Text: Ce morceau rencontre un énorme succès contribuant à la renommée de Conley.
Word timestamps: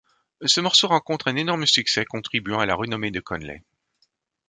Ce 0.43 0.59
morceau 0.59 0.87
rencontre 0.87 1.27
un 1.27 1.35
énorme 1.35 1.67
succès 1.67 2.05
contribuant 2.05 2.57
à 2.57 2.65
la 2.65 2.73
renommée 2.73 3.11
de 3.11 3.19
Conley. 3.19 3.63